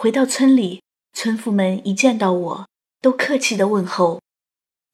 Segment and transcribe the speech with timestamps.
[0.00, 2.66] 回到村里，村妇们一见到我，
[3.02, 4.18] 都客气地问候：“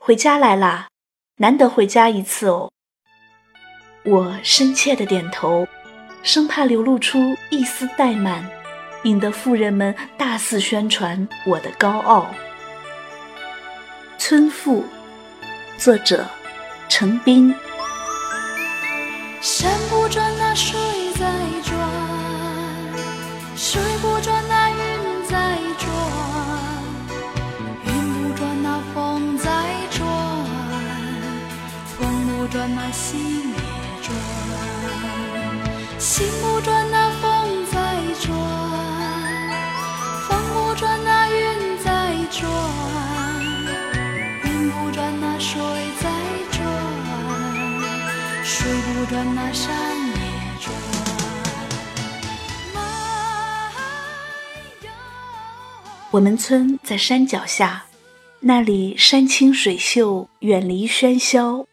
[0.03, 0.89] 回家来啦，
[1.37, 2.73] 难得回家一次哦。”
[4.05, 5.65] 我深切地点头，
[6.25, 8.51] 生怕流露出一丝怠慢，
[9.05, 12.27] 引得妇人们大肆宣传我的高傲。
[14.19, 14.85] 村妇，
[15.79, 16.27] 作者：
[16.89, 17.55] 程冰。
[19.41, 19.96] 山不
[32.67, 33.57] 转，那心也
[34.03, 34.13] 转；
[36.01, 38.27] 心不转，那风在转；
[40.27, 42.51] 风不转，那云在转；
[44.43, 45.61] 云不转，那水
[46.01, 46.11] 在
[46.51, 46.67] 转。
[48.43, 49.73] 水不转，那山
[50.09, 50.17] 也
[50.61, 50.75] 转。
[56.11, 57.85] 我们村在山脚下，
[58.41, 61.65] 那里山清水秀，远离喧嚣。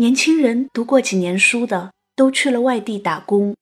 [0.00, 3.56] 年轻人读过几年书的，都去了外地打工。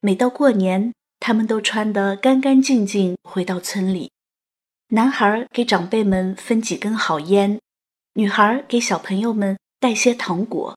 [0.00, 4.10] 每到过年，他们都穿得干干净净，回到村里。
[4.88, 7.60] 男孩给长辈们分几根好烟，
[8.14, 10.76] 女孩给小朋友们带些糖果。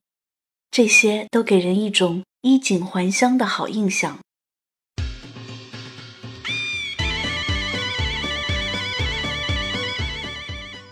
[0.69, 4.19] 这些都给人一种衣锦还乡的好印象。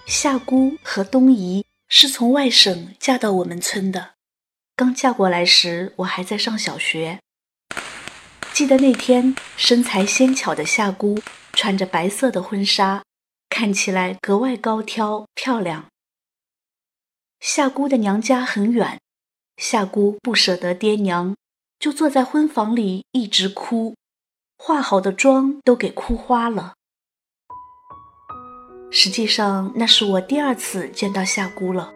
[0.07, 1.63] 夏姑和东姨
[1.95, 4.15] 是从外省嫁到我们村的，
[4.75, 7.19] 刚嫁过来时，我还在上小学。
[8.51, 11.21] 记得那天，身材纤巧的夏姑
[11.51, 13.03] 穿着白色的婚纱，
[13.47, 15.85] 看起来格外高挑漂亮。
[17.39, 18.99] 夏姑的娘家很远。
[19.57, 21.35] 夏姑不舍得爹娘，
[21.77, 23.93] 就坐在婚房里一直哭，
[24.57, 26.73] 化好的妆都给哭花了。
[28.95, 31.91] 实际上，那是我第二次见到夏姑了。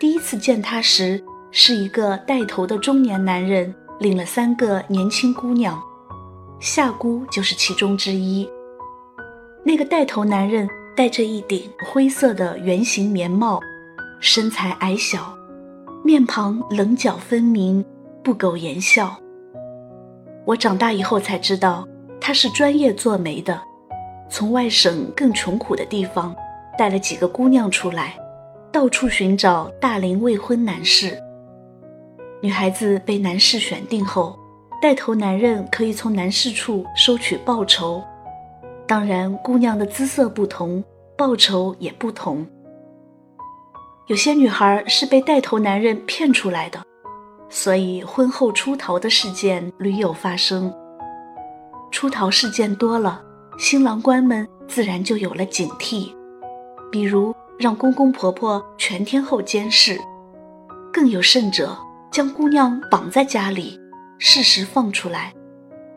[0.00, 5.78] 第一次见她时，是一个带头的中年男人领了三个年轻姑娘，
[6.58, 8.48] 夏姑就是其中之一。
[9.62, 10.66] 那个带头男人
[10.96, 13.60] 戴着一顶灰色的圆形棉帽，
[14.18, 15.36] 身材矮小。
[16.02, 17.84] 面庞棱角分明，
[18.24, 19.14] 不苟言笑。
[20.46, 21.86] 我长大以后才知道，
[22.18, 23.60] 他是专业做媒的，
[24.28, 26.34] 从外省更穷苦的地方
[26.76, 28.14] 带了几个姑娘出来，
[28.72, 31.18] 到处寻找大龄未婚男士。
[32.42, 34.38] 女孩子被男士选定后，
[34.82, 38.02] 带头男人可以从男士处收取报酬，
[38.86, 40.84] 当然姑娘的姿色不同，
[41.16, 42.46] 报酬也不同。
[44.06, 46.80] 有些女孩是被带头男人骗出来的，
[47.48, 50.72] 所以婚后出逃的事件屡有发生。
[51.90, 53.22] 出逃事件多了，
[53.58, 56.12] 新郎官们自然就有了警惕，
[56.92, 59.98] 比如让公公婆婆全天候监视，
[60.92, 61.74] 更有甚者
[62.12, 63.80] 将姑娘绑在家里，
[64.18, 65.32] 适时放出来。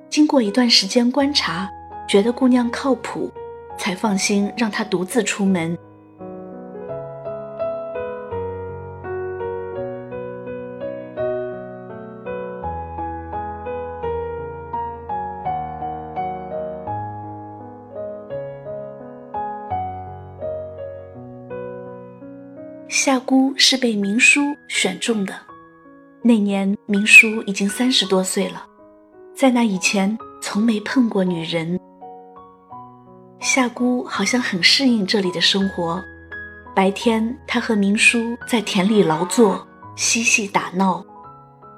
[0.10, 1.70] 经过一段时间观察，
[2.08, 3.30] 觉得姑娘靠谱，
[3.78, 5.78] 才放心让她独自出门。
[23.10, 25.34] 夏姑是被明叔选中的，
[26.22, 28.64] 那年明叔已经三十多岁了，
[29.36, 31.80] 在那以前从没碰过女人。
[33.40, 36.00] 夏姑好像很适应这里的生活，
[36.76, 41.04] 白天她和明叔在田里劳作、嬉戏打闹，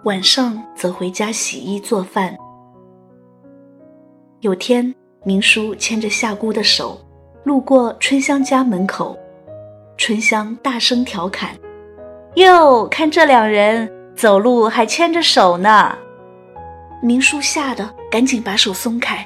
[0.03, 2.35] 晚上则回家洗衣做饭。
[4.41, 4.93] 有天，
[5.23, 6.99] 明叔牵着夏姑的手，
[7.45, 9.17] 路过春香家门口。
[10.01, 11.55] 春香大声调侃
[12.33, 15.95] ：“哟，看这两人走路还牵着手呢。”
[17.03, 19.23] 明叔吓得赶紧把手松开。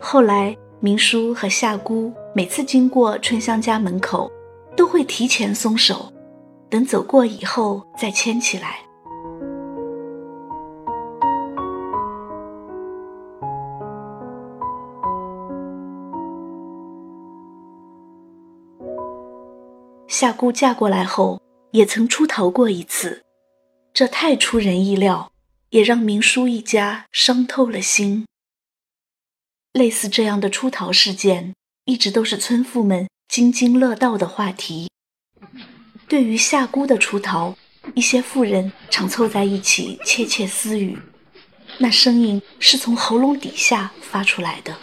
[0.00, 4.28] 后来，明叔和夏姑每次经过春香家门口，
[4.76, 6.12] 都会提前松手，
[6.68, 8.80] 等走过以后再牵起来。
[20.24, 21.38] 夏姑嫁过来后，
[21.72, 23.26] 也曾出逃过一次，
[23.92, 25.30] 这太出人意料，
[25.68, 28.24] 也让明叔一家伤透了心。
[29.74, 31.54] 类似这样的出逃事件，
[31.84, 34.88] 一直都是村妇们津津乐道的话题。
[36.08, 37.54] 对于夏姑的出逃，
[37.94, 40.98] 一些妇人常凑在一起窃窃私语，
[41.76, 44.74] 那声音是从喉咙底下发出来的。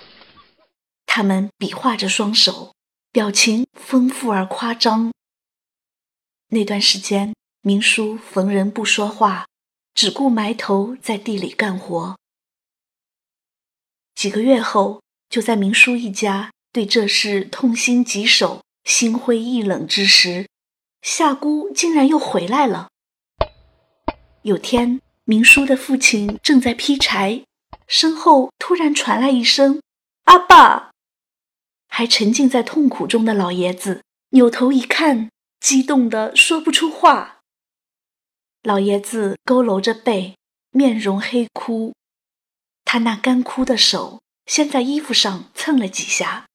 [1.07, 2.75] 他们比划着双手，
[3.11, 5.11] 表情丰富而夸张。
[6.53, 9.47] 那段时间，明叔逢人不说话，
[9.93, 12.17] 只顾埋头在地里干活。
[14.13, 20.49] 几个月后，就在明叔一家对这事痛心疾首、心灰意冷之时，
[21.01, 22.89] 夏姑竟然又回来了。
[24.41, 27.45] 有天，明叔的父亲正在劈柴，
[27.87, 29.81] 身后突然传来一声
[30.25, 30.91] “阿爸”，
[31.87, 35.29] 还沉浸在痛苦中的老爷子扭头一看，
[35.61, 37.37] 激动的说不出话。
[38.63, 40.35] 老爷子佝偻着背，
[40.71, 41.93] 面容黑枯。
[42.83, 46.47] 他那干枯的手先在衣服上蹭了几下，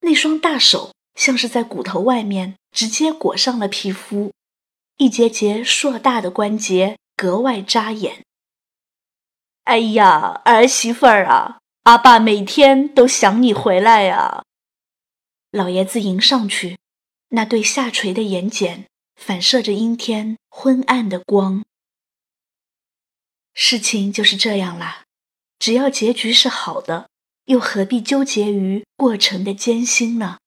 [0.00, 4.32] 那双大手像是在骨头外面直接裹上了皮肤，
[4.96, 8.24] 一节节硕大的关节格外扎眼。
[9.64, 14.42] 哎呀，儿媳妇儿啊，阿爸每天都想你回来呀！
[15.50, 16.78] 老爷子迎上去，
[17.30, 18.84] 那对下垂的眼睑
[19.16, 21.64] 反射着阴天昏暗的光。
[23.54, 25.02] 事情就是这样啦。
[25.58, 27.08] 只要结局是好的，
[27.44, 30.38] 又何必纠结于过程的艰辛呢？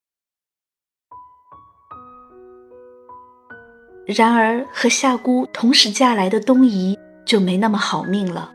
[4.05, 8.53] 然而，和夏姑同时嫁来的东姨就没那么好命了。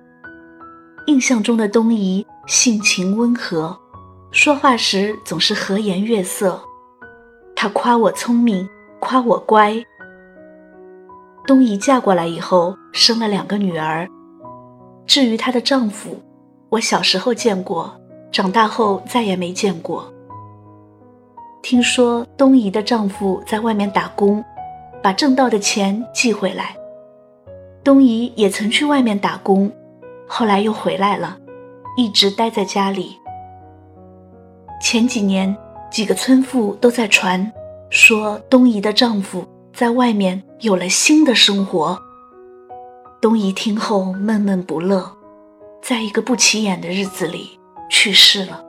[1.07, 3.81] 印象中的东姨性情温和，
[4.33, 6.63] 说话时总是和颜悦色。
[7.61, 8.69] 她夸我聪明，
[9.01, 9.75] 夸我乖。
[11.45, 14.09] 东姨嫁过来以后，生了两个女儿。
[15.09, 16.23] 至于她的丈夫，
[16.69, 17.93] 我小时候见过，
[18.31, 20.09] 长大后再也没见过。
[21.61, 24.45] 听说东姨的丈夫在外面打工，
[25.03, 26.77] 把挣到的钱寄回来。
[27.83, 29.69] 东姨也曾去外面打工，
[30.29, 31.37] 后来又回来了，
[31.97, 33.19] 一直待在家里。
[34.81, 35.57] 前几年，
[35.91, 37.53] 几个村妇都在传，
[37.91, 41.99] 说东姨的丈夫在外面有了新的生活。
[43.21, 45.11] 东姨听后闷闷不乐。
[45.81, 47.59] 在一个不起眼的日子里
[47.89, 48.63] 去世了。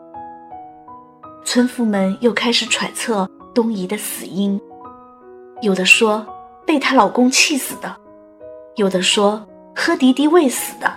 [1.43, 4.61] 村妇们又开始揣测东姨的死因，
[5.61, 6.25] 有的说
[6.65, 7.93] 被她老公气死的，
[8.75, 9.45] 有的说
[9.75, 10.89] 喝敌敌畏死的。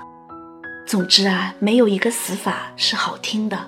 [0.86, 3.58] 总之啊，没有一个死法是好听的。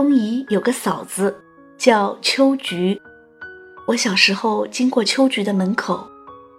[0.00, 1.42] 东姨有个嫂子，
[1.76, 2.98] 叫秋菊。
[3.86, 6.08] 我小时候经过秋菊的门口，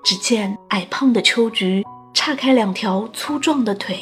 [0.04, 1.84] 只见矮胖的秋菊
[2.14, 3.98] 叉开两条粗壮的腿，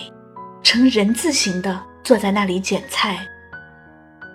[0.61, 3.17] 呈人字形的坐在那里捡菜。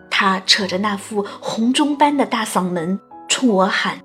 [0.08, 2.98] 她扯着那副红钟般的大嗓门
[3.28, 3.98] 冲我喊：“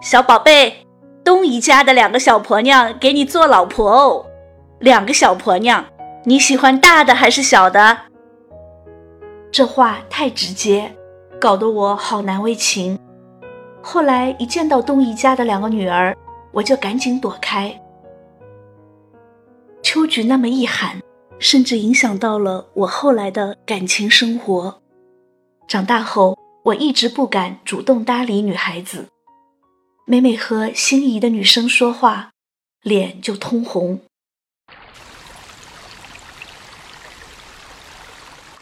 [0.00, 0.86] 小宝贝，
[1.22, 4.24] 东姨家的两个小婆娘给你做老婆哦。
[4.78, 5.84] 两个小婆娘，
[6.24, 7.98] 你喜欢大的还是小的？”
[9.50, 10.94] 这话太直接，
[11.40, 12.98] 搞得我好难为情。
[13.82, 16.16] 后来一见到东姨家的两个女儿，
[16.52, 17.80] 我就赶紧躲开。
[19.82, 21.00] 秋菊那么一喊，
[21.38, 24.80] 甚至影响到了我后来的感情生活。
[25.66, 29.06] 长大后，我一直不敢主动搭理女孩子，
[30.04, 32.30] 每每和心仪的女生说话，
[32.82, 33.98] 脸就通红。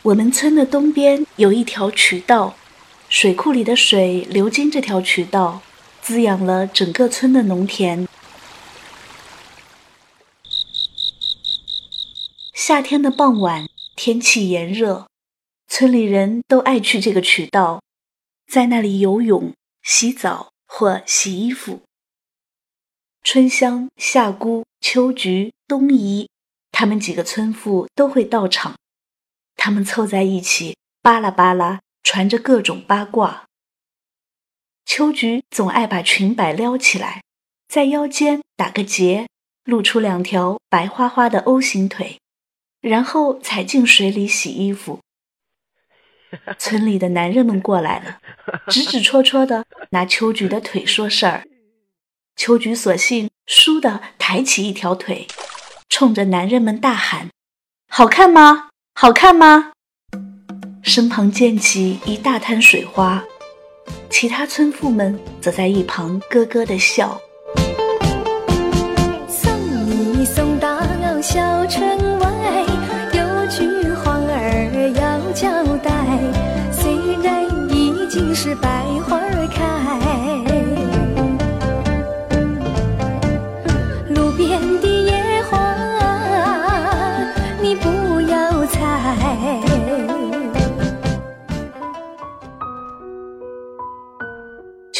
[0.06, 2.54] 我们村的东边有一条渠道，
[3.08, 5.60] 水库里的水流经这条渠道，
[6.00, 8.06] 滋养了整个村的农田。
[12.54, 15.08] 夏天的傍晚，天气炎热，
[15.66, 17.82] 村里人都爱去这个渠道，
[18.46, 21.80] 在那里游泳、洗澡或洗衣服。
[23.24, 26.28] 春香、夏姑、秋菊、冬姨，
[26.70, 28.76] 他们几个村妇都会到场。
[29.56, 33.46] 他们凑在一起，巴拉巴拉传着各种八卦。
[34.84, 37.22] 秋菊总爱把裙摆撩起来，
[37.66, 39.26] 在腰间打个结，
[39.64, 42.20] 露出两条白花花的 O 型腿，
[42.80, 45.00] 然后踩进水里洗衣服。
[46.58, 48.20] 村里的男人们过来了，
[48.68, 51.44] 指指戳戳的拿秋菊的腿说事儿。
[52.36, 55.26] 秋菊索性倏地抬起一条腿，
[55.88, 57.30] 冲着男人们大喊
[57.88, 58.65] ：“好看吗？”
[58.98, 59.72] 好看吗？
[60.82, 63.22] 身旁溅起一大滩水花
[64.08, 67.20] 其他村妇们则在一旁咯咯的笑。
[69.28, 69.52] 送
[69.84, 70.80] 你送到
[71.20, 72.05] 小城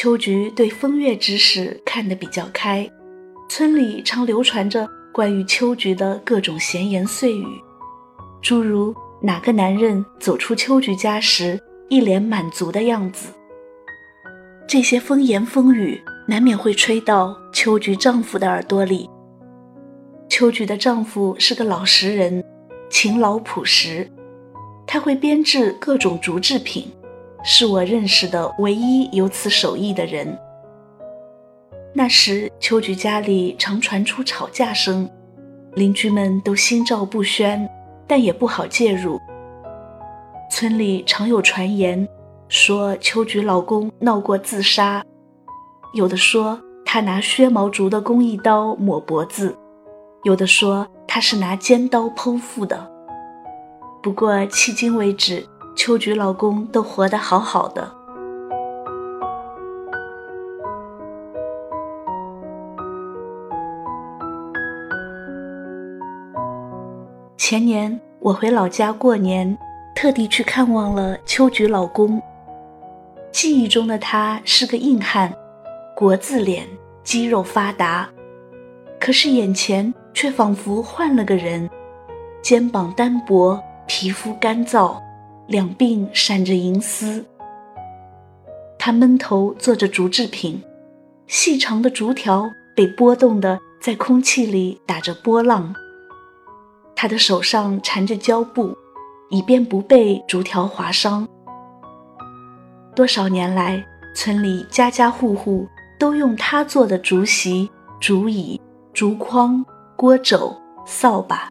[0.07, 2.89] 秋菊对风月之事看得比较开，
[3.49, 7.45] 村里常流传着关于秋菊的各种闲言碎语，
[8.41, 13.33] 诸如哪个男人走出秋菊家时一脸满足的样子。
[14.69, 19.11] 这些风言风语难免会吹到秋菊丈夫的耳朵里。
[20.29, 22.45] 秋菊的丈夫是个老实人，
[22.89, 24.09] 勤劳朴实，
[24.87, 26.93] 他会编制各种竹制品。
[27.49, 30.37] 是我认识的唯一有此手艺的人。
[31.95, 35.09] 那时，秋菊家里常传出吵架声，
[35.75, 37.71] 邻居们都心照不宣，
[38.05, 39.21] 但也不好介入。
[40.51, 42.09] 村里常有传言，
[42.49, 45.05] 说秋菊老公闹过自杀，
[45.95, 49.57] 有的说他拿削毛竹的工艺刀抹脖子，
[50.25, 52.91] 有的说他是拿尖刀剖腹的。
[54.03, 55.47] 不过迄今为止。
[55.77, 57.93] 秋菊老公都活得好好的。
[67.37, 69.57] 前年我回老家过年，
[69.95, 72.21] 特地去看望了秋菊老公。
[73.31, 75.33] 记忆中的他是个硬汉，
[75.95, 76.67] 国字脸，
[77.05, 78.09] 肌肉发达，
[78.99, 81.69] 可是眼前却仿佛换了个人，
[82.43, 84.97] 肩膀单薄，皮肤干燥。
[85.47, 87.25] 两鬓闪着银丝，
[88.79, 90.61] 他闷头做着竹制品，
[91.29, 95.73] 细长的竹条被拨动的在空气里打着波浪。
[96.97, 98.77] 他的手上缠着胶布，
[99.31, 101.29] 以便不被竹条划伤。
[102.95, 103.87] 多少年来，
[104.17, 108.61] 村里家家户户都用他做的竹席、竹椅、
[108.93, 110.53] 竹筐、锅肘、
[110.85, 111.49] 扫把。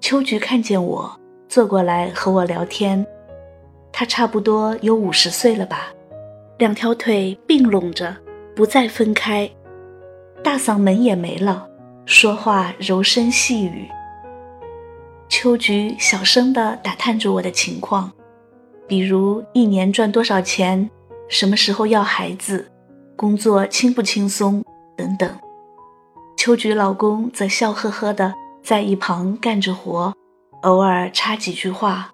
[0.00, 1.20] 秋菊看见我。
[1.56, 3.02] 坐过来和我聊天，
[3.90, 5.90] 他差不多有五十岁了吧，
[6.58, 8.14] 两条腿并拢着，
[8.54, 9.50] 不再分开，
[10.44, 11.66] 大嗓门也没了，
[12.04, 13.88] 说话柔声细语。
[15.30, 18.12] 秋菊小声地打探着我的情况，
[18.86, 20.90] 比如一年赚多少钱，
[21.26, 22.70] 什么时候要孩子，
[23.16, 24.62] 工作轻不轻松
[24.94, 25.30] 等等。
[26.36, 30.12] 秋菊老公则笑呵呵地在一旁干着活。
[30.62, 32.10] 偶尔插几句话。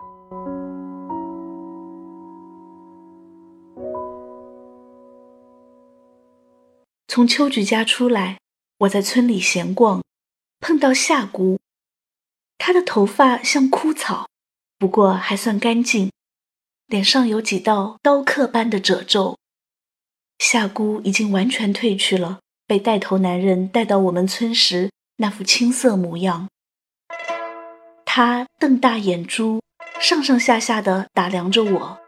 [7.09, 8.39] 从秋菊家出来，
[8.79, 10.03] 我在村里闲逛，
[10.61, 11.59] 碰到夏姑。
[12.57, 14.29] 她的头发像枯草，
[14.79, 16.11] 不过还算干净，
[16.87, 19.37] 脸上有几道刀刻般的褶皱。
[20.39, 26.49] 夏姑已经完全褪去了被带头男人带到我们村时那副青涩模样。
[28.15, 29.63] 他瞪大眼珠，
[29.99, 31.99] 上上下下的打量着我。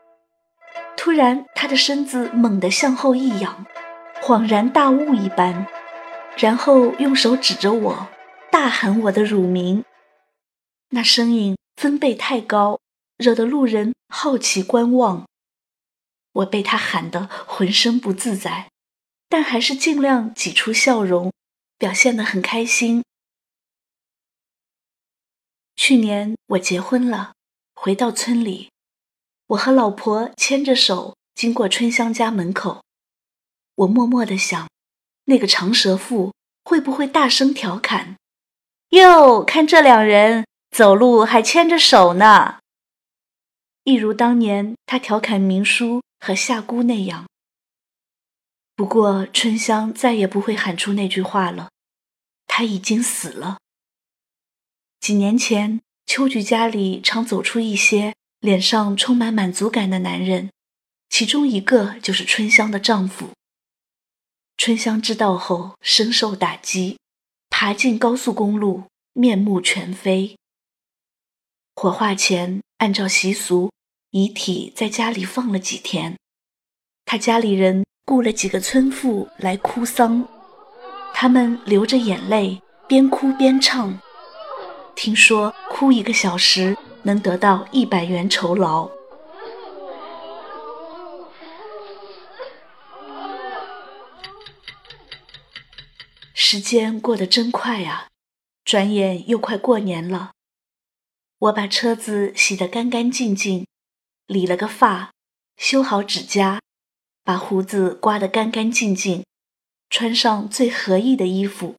[0.99, 3.65] 突然，他的身子猛地向后一仰，
[4.21, 5.67] 恍然大悟一般，
[6.37, 8.09] 然后用手指着我，
[8.51, 9.83] 大喊我的乳名。
[10.91, 12.81] 那声音分贝太高，
[13.17, 15.25] 惹得路人好奇观望。
[16.35, 18.69] 我被他喊得浑身不自在，
[19.31, 21.33] 但还是尽量挤出笑容，
[21.79, 23.03] 表现得很开心。
[25.87, 27.35] 去年我结婚了，
[27.75, 28.71] 回到村里，
[29.49, 32.83] 我和老婆牵着手经过春香家门口，
[33.75, 34.67] 我默默地想，
[35.27, 36.33] 那个长舌妇
[36.65, 38.17] 会不会大声调侃
[38.97, 42.61] ：“哟，看这两人走路还牵着手呢。”
[43.85, 47.27] 一如当年他调侃明叔和夏姑那样。
[48.75, 51.69] 不过春香再也不会喊出那句话了，
[52.47, 53.59] 他已经死了。
[55.05, 60.49] 几年前，秋菊家里常走出一些脸上充满满足感的男人，
[61.11, 63.29] 其中一个就是春香的丈夫。
[64.57, 66.97] 春香知道后深受打击，
[67.51, 70.39] 爬进高速公路，面目全非。
[71.75, 73.71] 火化前，按照习俗，
[74.13, 76.17] 遗体在家里放了几天。
[77.05, 80.27] 他家里人雇了几个村妇来哭丧，
[81.13, 84.01] 他们流着眼泪，边哭边唱。
[84.95, 88.91] 听说哭一个小时能得到一百元酬劳。
[96.33, 98.09] 时间过得真快啊，
[98.65, 100.33] 转眼又快过年了，
[101.39, 103.67] 我把车子洗得干干净净，
[104.27, 105.11] 理了个发，
[105.57, 106.61] 修好指甲，
[107.25, 109.25] 把胡子刮得干干净净，
[109.91, 111.75] 穿上最合意的衣服，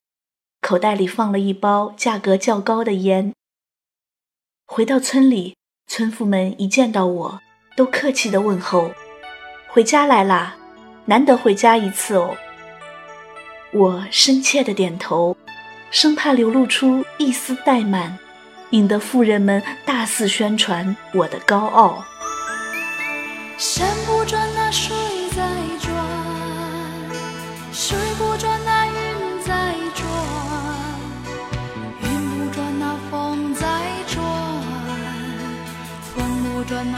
[0.66, 3.32] 口袋里放了一包价格较高的烟。
[4.66, 5.56] 回到村里，
[5.86, 7.40] 村妇们一见到我，
[7.78, 8.90] 都客气地问候
[9.70, 10.56] ：“回家来啦，
[11.06, 12.36] 难得回家一次哦。”
[13.74, 15.38] 我深切的点头，
[15.92, 18.18] 生怕流露出一丝怠慢，
[18.72, 22.04] 引得妇人们大肆宣传我的高傲。
[23.60, 23.88] 山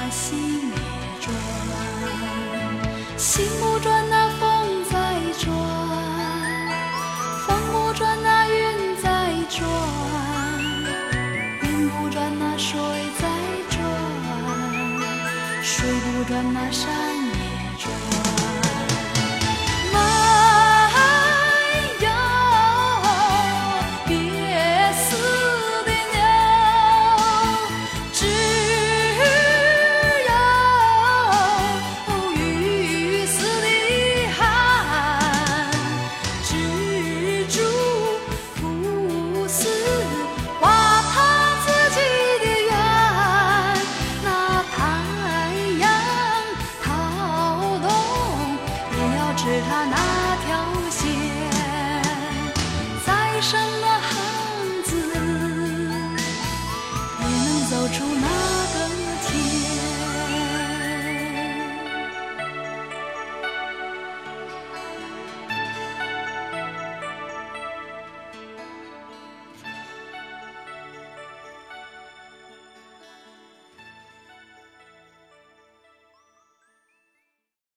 [0.10, 0.76] 心也
[1.20, 1.34] 转，
[3.18, 4.96] 心不转，那风在
[5.40, 5.52] 转；
[7.46, 9.68] 风不转，那云在转；
[11.64, 12.80] 云不转，那水
[13.20, 13.28] 在
[13.70, 13.78] 转；
[15.62, 16.90] 水不转，那山
[17.26, 17.32] 也
[17.78, 18.17] 转。